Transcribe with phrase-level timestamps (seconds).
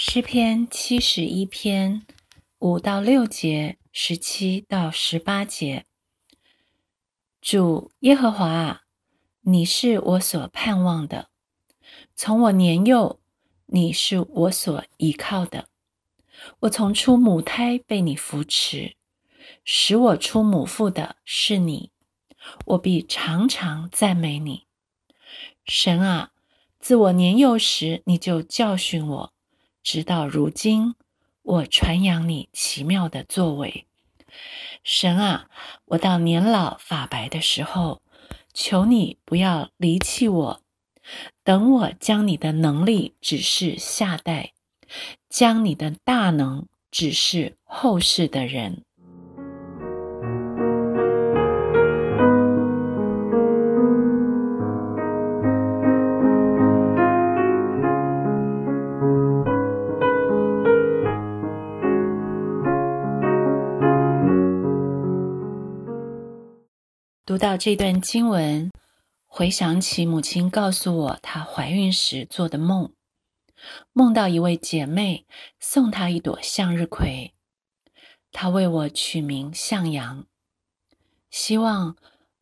[0.00, 2.06] 诗篇七十一篇
[2.60, 5.86] 五到六节，十七到十八节。
[7.40, 8.82] 主耶和华啊，
[9.40, 11.30] 你是我所盼望的，
[12.14, 13.18] 从我年幼，
[13.66, 15.68] 你是我所依靠的。
[16.60, 18.94] 我从出母胎被你扶持，
[19.64, 21.90] 使我出母腹的是你，
[22.66, 24.68] 我必常常赞美你。
[25.64, 26.30] 神啊，
[26.78, 29.32] 自我年幼时，你就教训我。
[29.90, 30.96] 直到如今，
[31.40, 33.86] 我传扬你奇妙的作为，
[34.84, 35.48] 神啊！
[35.86, 38.02] 我到年老发白的时候，
[38.52, 40.62] 求你不要离弃我，
[41.42, 44.52] 等我将你的能力指示下代，
[45.30, 48.84] 将你的大能指示后世的人。
[67.28, 68.72] 读到这段经文，
[69.26, 72.94] 回想起母亲告诉我她怀孕时做的梦，
[73.92, 75.26] 梦到一位姐妹
[75.60, 77.34] 送她一朵向日葵，
[78.32, 80.24] 她为我取名向阳，
[81.30, 81.98] 希望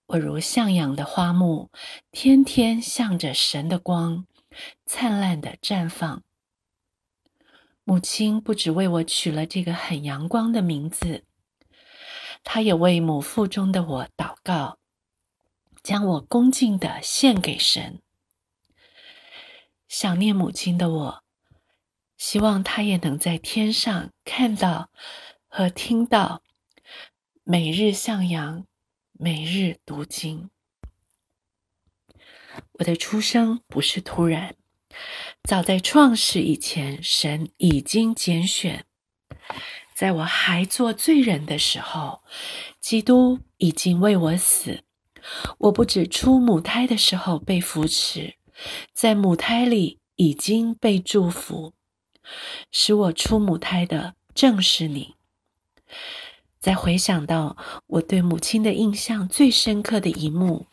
[0.06, 1.68] 我如向阳的花木，
[2.12, 4.24] 天天向着神的光
[4.84, 6.22] 灿烂的绽放。
[7.82, 11.24] 母亲不只为我取了这个很阳光的名字。
[12.48, 14.78] 他也为母腹中的我祷告，
[15.82, 18.00] 将我恭敬的献给神。
[19.88, 21.24] 想念母亲的我，
[22.16, 24.90] 希望他也能在天上看到
[25.48, 26.40] 和听到，
[27.42, 28.64] 每日向阳，
[29.12, 30.48] 每日读经。
[32.74, 34.54] 我的出生不是突然，
[35.42, 38.86] 早在创世以前，神已经拣选。
[39.96, 42.22] 在我还做罪人的时候，
[42.78, 44.84] 基督已经为我死。
[45.56, 48.34] 我不止出母胎的时候被扶持，
[48.92, 51.72] 在母胎里已经被祝福。
[52.70, 55.14] 使我出母胎的正是你。
[56.60, 57.56] 再回想到
[57.86, 60.66] 我对母亲的印象最深刻的一幕，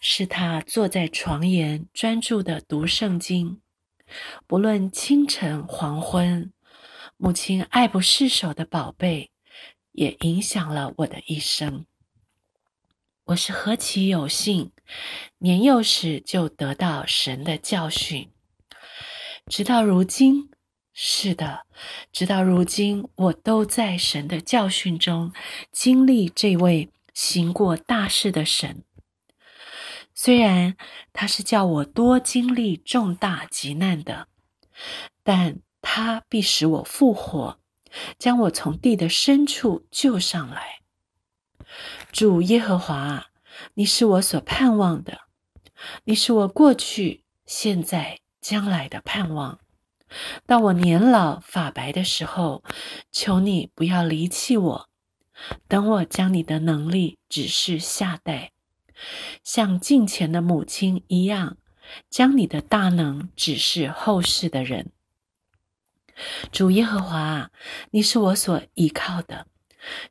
[0.00, 3.60] 是她坐在床沿专注的读圣经，
[4.46, 6.50] 不论清晨黄昏。
[7.18, 9.30] 母亲爱不释手的宝贝，
[9.92, 11.86] 也影响了我的一生。
[13.24, 14.70] 我是何其有幸，
[15.38, 18.30] 年幼时就得到神的教训，
[19.46, 20.50] 直到如今，
[20.92, 21.64] 是的，
[22.12, 25.32] 直到如今，我都在神的教训中
[25.72, 28.84] 经历这位行过大事的神。
[30.14, 30.76] 虽然
[31.14, 34.28] 他是叫我多经历重大急难的，
[35.22, 35.62] 但。
[35.88, 37.60] 他必使我复活，
[38.18, 40.80] 将我从地的深处救上来。
[42.10, 43.28] 主耶和华，
[43.74, 45.20] 你是我所盼望的，
[46.02, 49.60] 你是我过去、现在、将来的盼望。
[50.44, 52.64] 到我年老发白的时候，
[53.12, 54.88] 求你不要离弃我，
[55.68, 58.50] 等我将你的能力指示下代，
[59.44, 61.56] 像近前的母亲一样，
[62.10, 64.90] 将你的大能指示后世的人。
[66.50, 67.50] 主耶和华，
[67.90, 69.46] 你是我所依靠的，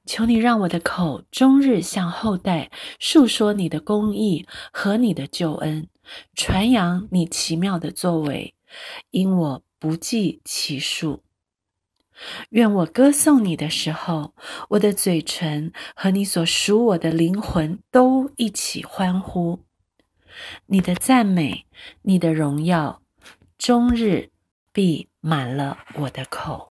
[0.06, 5.88] 求你让我的口终日向后代述说你的公义和你的救恩，
[6.36, 8.54] 传扬你奇妙的作为，
[9.12, 11.24] 因我不计其数。
[12.52, 14.34] 愿我歌颂你的时候，
[14.70, 19.60] 我的嘴唇和你所属我的灵魂都一起欢呼。
[20.68, 21.66] 你的赞美，
[22.04, 23.02] 你的荣耀，
[23.58, 24.30] 终日
[24.72, 25.10] 必。
[25.28, 26.72] 满了我的口。